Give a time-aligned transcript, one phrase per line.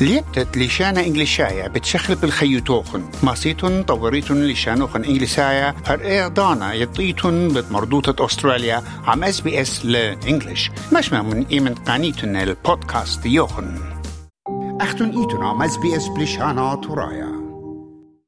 [0.00, 5.74] ليبتت لشانة إنجليشايا بتشخل بالخيوتوخن ماسيتون طوريتون لشانوخن إنجليسايا.
[5.86, 8.82] هر دانا يطيتون بمردوطة أستراليا.
[9.06, 10.70] عم اس بي اس لإنجليش.
[10.92, 13.78] مش من إيمن قانيتون البودكاست يوخن.
[14.80, 17.44] أختون إيتون عم اس بي اس بلشانا ترايا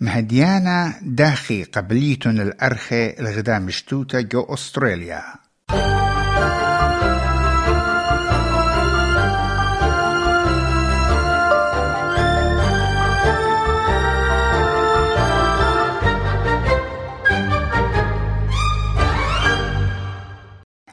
[0.00, 5.22] مهديانا داخي قبليتون الأرخي الغدا مشتوتة جو أستراليا.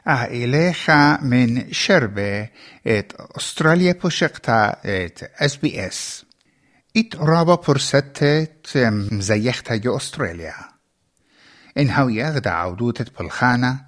[0.08, 2.48] إليخا من شربة
[2.86, 6.24] إت أستراليا بوشقتا إت إس بي إس.
[6.96, 8.46] إت رابا برستة
[8.90, 10.54] مزيختها جو أستراليا.
[11.78, 13.80] إن هاو يغدا عودوتة بالخانة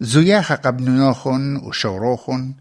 [0.00, 2.54] زياخة قبنوخن وشوروخن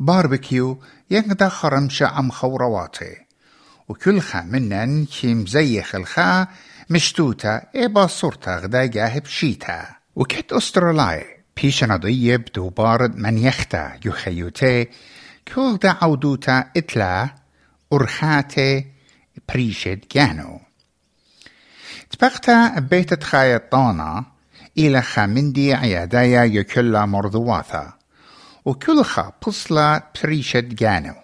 [0.00, 3.16] باربكيو يغدا خرمشة عم خورواتي
[3.88, 6.46] وكل خا منن كي مزيخ الخا
[6.90, 9.86] مشتوتا إبا صورتا غدا جاهب شيتا.
[10.16, 14.88] وكت أستراليا؟ پیشنهادی دوبار من یختا یخیوته
[15.46, 17.30] کل دا عودوتا اتلا
[17.92, 18.54] ارخات
[19.48, 20.60] پریشد گانو.
[22.10, 24.24] تبقتا بيت تخايطانا
[24.78, 27.92] إلى خامندي عيادايا يكلا مرضواثا
[28.64, 31.14] وكلها بصلة بريشد جانو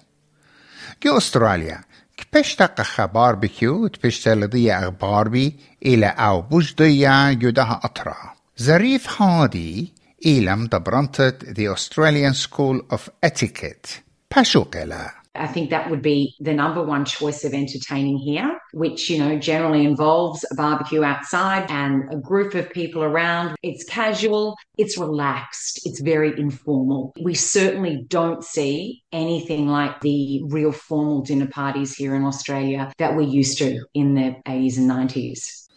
[1.05, 1.81] جو أستراليا
[2.17, 5.57] كبشتا قخا باربيكيو تبشتا لضيا أخبار بي
[5.87, 8.35] إلى أو بجديا يدها أطرا.
[8.57, 9.93] زريف هادي
[10.25, 14.03] Elam Dobrontet, the Australian School of Etiquette.
[14.31, 15.13] Pashukelah.
[15.39, 19.39] I think that would be the number one choice of entertaining here, which, you know,
[19.39, 23.57] generally involves a barbecue outside and a group of people around.
[23.63, 27.15] It's casual, it's relaxed, it's very informal.
[27.21, 33.15] We certainly don't see anything like the real formal dinner parties here in Australia that
[33.15, 35.68] we're used to in the 80s and 90s.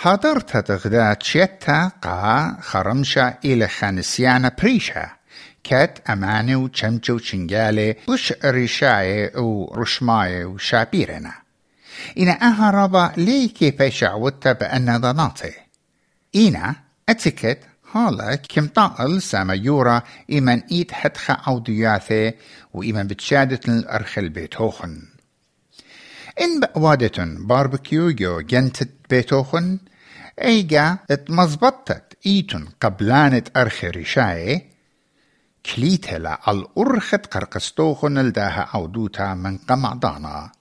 [0.00, 5.10] حضرت تغدا تشيتا قا خرمشا إلى خانسيانا بريشا
[5.64, 11.32] كات أماني وشمچو وشنجالي وش ريشاي ورشماي وشابيرنا
[12.18, 15.52] إنا أهربا لي كيف شعوتا بأن ضناطي
[16.36, 16.74] إنا
[17.08, 17.58] أتكت
[17.92, 22.32] هالا كم طائل ساما يورا إيمان إيد حدخ عودياثي
[22.74, 25.02] وإيمان بتشادة الأرخل بيتوخن
[26.40, 29.78] إن بأوادتن باربكيو جو جنتت بيتوخن
[30.42, 34.66] أيجا اتمزبطت ايتن قبلانت ارخي رشاي
[35.66, 40.52] كليتلا الأرخت قرقستوخن الداها عودوتا من قمعضانا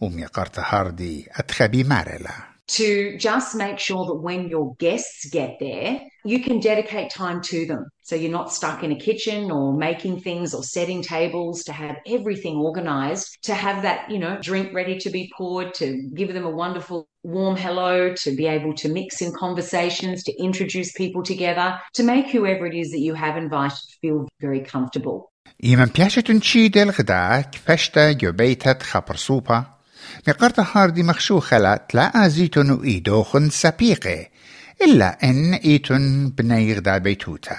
[0.00, 2.51] ومي قرت هاردي أتخبي مارلا.
[2.71, 7.65] to just make sure that when your guests get there, you can dedicate time to
[7.65, 7.85] them.
[8.03, 11.97] So you're not stuck in a kitchen or making things or setting tables to have
[12.05, 16.45] everything organized, to have that, you know, drink ready to be poured, to give them
[16.45, 21.79] a wonderful warm hello, to be able to mix in conversations, to introduce people together,
[21.93, 25.31] to make whoever it is that you have invited feel very comfortable.
[25.63, 29.65] إيمن بياشة تشيد الغداء كفشتا جبيتت خبر سوبا
[30.28, 34.30] مقرت هاردي مخشوخة لا أزيتن إيدوخن سبيقي
[34.82, 37.58] إلا إن إيتن بني غدا بيتوتا.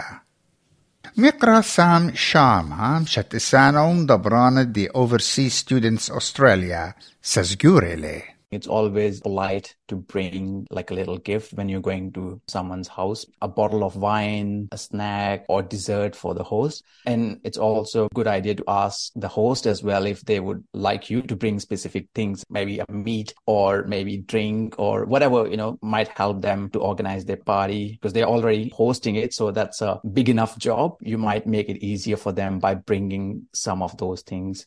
[1.18, 9.76] مقرأ سام شام مشت إسانهم دبران دي Overseas Students Australia سزجوري لي It's always polite
[9.88, 13.96] to bring like a little gift when you're going to someone's house, a bottle of
[13.96, 16.84] wine, a snack or dessert for the host.
[17.06, 20.64] And it's also a good idea to ask the host as well if they would
[20.74, 25.58] like you to bring specific things, maybe a meat or maybe drink or whatever, you
[25.58, 29.34] know, might help them to organize their party because they're already hosting it.
[29.34, 30.98] So that's a big enough job.
[31.02, 34.66] You might make it easier for them by bringing some of those things.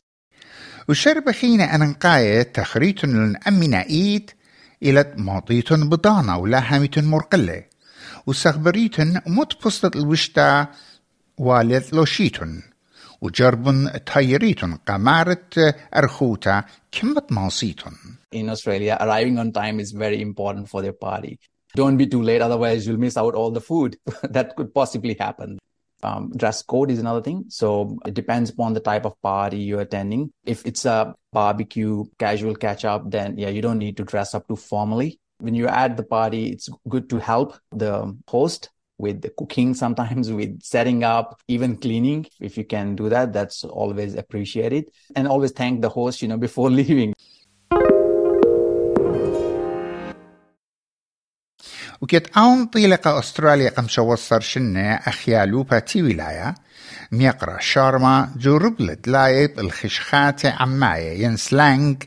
[0.89, 4.31] وشرب خينا أنقاية تخريت لنأمنا إيد
[4.83, 7.63] إلى ماضيت بضانة ولا هامت مرقلة
[8.27, 10.67] وسخبريت مت بسطة الوشتا
[11.37, 12.61] والد لوشيتن
[13.21, 17.93] وجرب تايريتن قمارة أرخوتا كمت ماصيتن
[18.35, 21.39] In Australia, arriving on time is very important for their party.
[21.75, 23.97] Don't be too late, otherwise you'll miss out all the food.
[24.35, 25.57] that could possibly happen.
[26.03, 27.45] Um, dress code is another thing.
[27.49, 30.31] So it depends upon the type of party you're attending.
[30.45, 34.47] If it's a barbecue, casual catch up, then yeah, you don't need to dress up
[34.47, 35.19] too formally.
[35.39, 40.31] When you're at the party, it's good to help the host with the cooking, sometimes
[40.31, 42.25] with setting up, even cleaning.
[42.39, 44.89] If you can do that, that's always appreciated.
[45.15, 47.13] And always thank the host, you know, before leaving.
[52.01, 56.55] وكت أون طيلة أستراليا قمشة وصر شنة أخيالوبا تي ولاية
[57.11, 62.03] ميقرأ شارما جوربلت لايب الخشخات عماية ين سلانج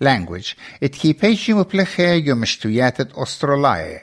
[0.00, 0.52] لانجوج
[0.82, 4.00] اتكيبيشي مبلخة يومشتويات أستراليا.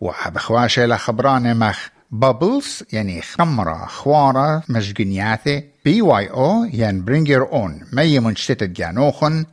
[0.00, 7.52] وحب خواشة لخبرانة مخ بابلز يعني خمرة خوارة مشجنياثي بي واي أو يعني برينج يور
[7.52, 7.86] أون.
[7.92, 9.46] مي منشتت جانوخن.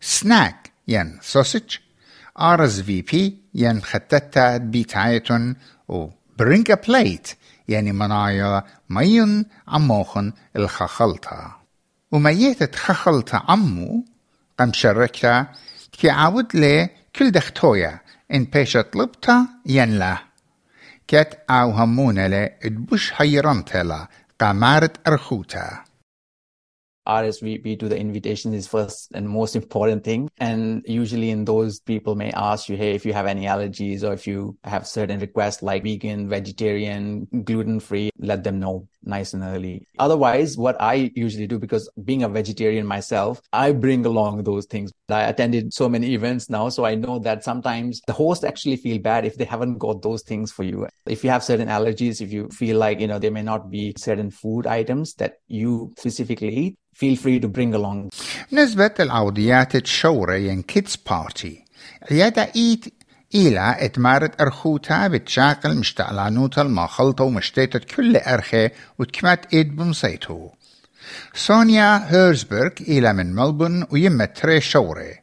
[0.00, 1.76] سناك يعني سوسج.
[2.86, 5.56] بي يعني خطتا بيتايتون
[5.88, 6.08] و
[6.38, 7.28] برينج ا بليت
[7.68, 11.56] يعني منايا ميون عموخن الخخلطة.
[12.12, 14.04] وميتة خخلطة عمو
[14.58, 15.46] قم شركتا
[15.92, 18.00] كي عاود لي كل دختويا
[18.34, 20.18] إن بيشة طلبتا ين له
[21.08, 24.08] كت أو همونة له إدبوش حيرانتا له
[24.40, 25.87] قامارت أرخوتا.
[27.08, 30.28] RSVP to the invitation is first and most important thing.
[30.38, 34.12] And usually in those people may ask you, Hey, if you have any allergies or
[34.12, 39.42] if you have certain requests like vegan, vegetarian, gluten free, let them know nice and
[39.42, 39.86] early.
[39.98, 44.92] Otherwise, what I usually do, because being a vegetarian myself, I bring along those things.
[45.09, 48.99] I attended so many events now, so I know that sometimes the host actually feel
[48.99, 50.87] bad if they haven't got those things for you.
[51.05, 53.93] If you have certain allergies, if you feel like, you know, there may not be
[53.97, 58.09] certain food items that you specifically eat, feel free to bring along.
[58.51, 61.63] نسبة العوديات الشورة ين كيدز بارتي
[62.11, 62.85] عيادة ايت
[63.35, 68.69] إلى اتمارت أرخوتا بتشاقل مشتعلانوتا الماخلطة ومشتيتت كل أرخي
[68.99, 70.49] وتكمت إيد بمصيتو
[71.34, 75.14] سونيا هيرزبرغ إلى من ملبون ويمة تري شوري.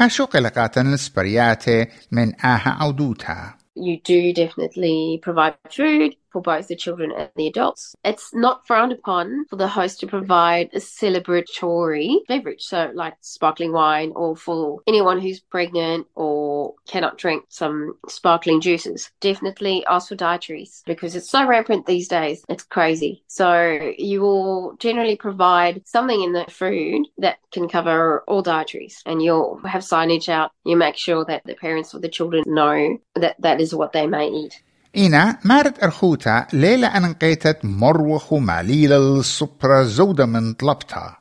[0.00, 6.21] باشو قلقاتن السبرياتي من آها عودوتا You do definitely provide food.
[6.32, 7.94] For both the children and the adults.
[8.04, 13.72] It's not frowned upon for the host to provide a celebratory beverage, so like sparkling
[13.72, 19.10] wine, or for anyone who's pregnant or cannot drink some sparkling juices.
[19.20, 22.44] Definitely ask for dietaries because it's so rampant these days.
[22.48, 23.22] It's crazy.
[23.26, 29.22] So you will generally provide something in the food that can cover all dietaries, and
[29.22, 30.52] you'll have signage out.
[30.64, 34.06] You make sure that the parents or the children know that that is what they
[34.06, 34.62] may eat.
[34.96, 41.18] إنا مارت أرخوتا ليلة أنقيتت مروخ ماليلة الصبرة زودة من طلبتها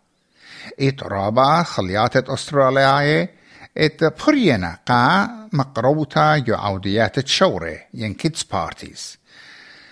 [0.80, 3.30] إت رابا خلياتت أسترالياي
[3.78, 9.18] إت برينا قا مقروتا يعوديات تشوري ين كيدز بارتيز.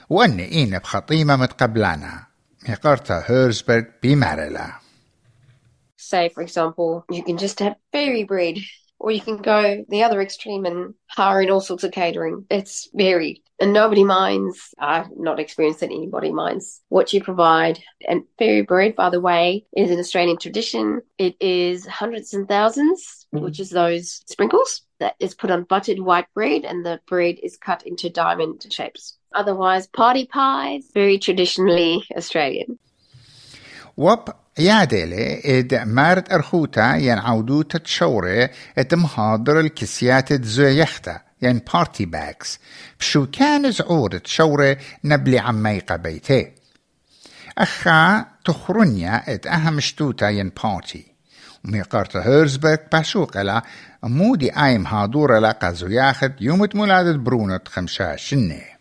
[0.09, 2.23] وأني إينا بخطيمة متقبلانا.
[2.69, 4.71] ميقرتا هيرزبرغ بمارلا
[5.97, 8.55] Say, for example, you can just have fairy bread.
[8.99, 12.45] Or you can go the other extreme and hire in all sorts of catering.
[12.49, 14.73] It's varied and nobody minds.
[14.77, 17.79] I've not experienced that anybody minds what you provide.
[18.07, 21.01] And fairy bread, by the way, is an Australian tradition.
[21.17, 23.43] It is hundreds and 1000s mm-hmm.
[23.43, 27.57] which is those sprinkles that is put on buttered white bread and the bread is
[27.57, 29.17] cut into diamond shapes.
[29.33, 32.79] Otherwise, party pies, very traditionally Australian.
[33.97, 42.59] وب يادلي إد مارت أرخوتا ين عودو تتشوري إد مهاضر الكسيات تزويختا ين بارتي باكس.
[42.99, 46.51] بشو كان زعور تشوري نبلي عميقة بيتي
[47.57, 51.05] أخا تخرنيا إد أهم شتوتا ين بارتي.
[51.65, 53.61] وميقارت هيرزبرغ باشوقلا
[54.03, 58.78] مودي آيم هادورة لقا زوياخت يومت مولادة برونة خمشا شنة.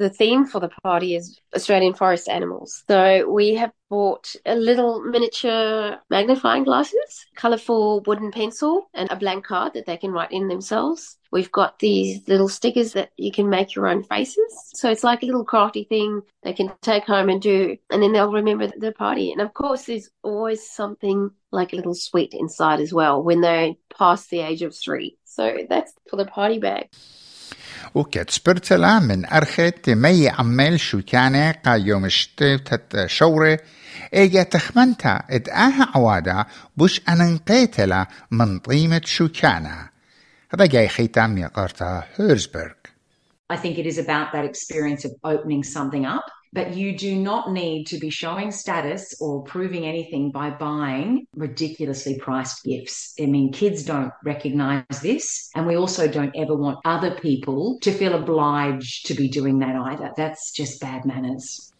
[0.00, 2.84] The theme for the party is Australian forest animals.
[2.88, 9.44] So we have bought a little miniature magnifying glasses, colourful wooden pencil, and a blank
[9.44, 11.18] card that they can write in themselves.
[11.32, 14.70] We've got these little stickers that you can make your own faces.
[14.72, 18.14] So it's like a little crafty thing they can take home and do, and then
[18.14, 19.32] they'll remember the party.
[19.32, 23.74] And of course, there's always something like a little sweet inside as well when they're
[23.98, 25.18] past the age of three.
[25.24, 26.88] So that's for the party bag.
[27.94, 33.56] وكت سبرتلا من أرخت مي عمال شو كان يوم اشتت شوري
[34.14, 36.44] إيجا تخمنتا آها عوادا
[36.76, 39.88] بوش أننقيتلا من طيمة شو كان
[40.54, 42.70] هذا جاي خيتام يقارتا هيرزبرغ
[43.52, 46.26] I think it is about that experience of opening something up.
[46.53, 52.17] But you do not need to be showing status or proving anything by buying ridiculously
[52.17, 53.13] priced gifts.
[53.19, 55.49] I mean, kids don't recognize this.
[55.53, 59.75] And we also don't ever want other people to feel obliged to be doing that
[59.75, 60.13] either.
[60.15, 61.73] That's just bad manners.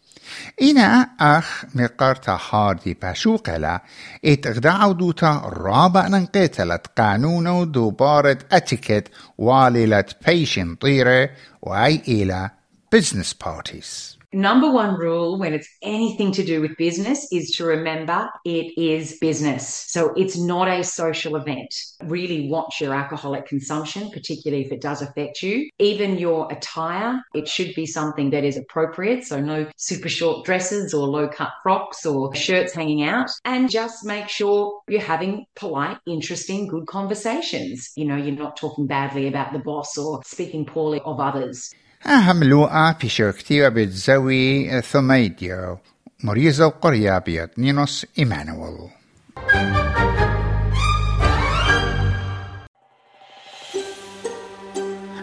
[0.62, 3.82] إنا أخ مقارتا هاردي باشوقلا
[4.24, 11.30] إت إغداعو دوتا رابع ننقيتلت قانونو دوبارة أتيكت واللت بيشن طيرة
[11.62, 12.50] وأي إلى
[12.96, 14.16] business parties.
[14.33, 19.17] Number one rule when it's anything to do with business is to remember it is
[19.19, 19.67] business.
[19.89, 21.75] So it's not a social event.
[22.03, 25.69] Really watch your alcoholic consumption, particularly if it does affect you.
[25.79, 29.25] Even your attire, it should be something that is appropriate.
[29.25, 33.29] So no super short dresses or low cut frocks or shirts hanging out.
[33.43, 37.91] And just make sure you're having polite, interesting, good conversations.
[37.97, 41.69] You know, you're not talking badly about the boss or speaking poorly of others.
[42.07, 45.77] أهم لوقا في شركتي بتزوي ثميديو
[46.23, 48.89] مريزة وقرية بيت نينوس إيمانويل.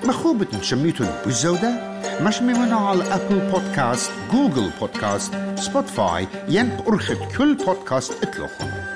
[0.05, 8.13] مخوبة شميتون بالزودة مش ممنوع على أبل بودكاست جوجل بودكاست سبوتفاي ين أرخد كل بودكاست
[8.23, 8.88] إطلقهم.